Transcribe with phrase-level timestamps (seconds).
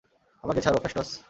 [0.43, 1.09] আমাকে ছাড়ো, ফ্যাসটস!